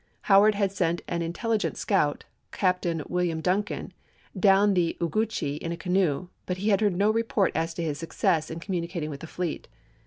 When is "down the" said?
4.35-4.97